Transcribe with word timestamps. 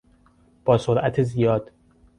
با 0.65 0.77
سرعت 0.77 1.21
زیاد 1.23 1.71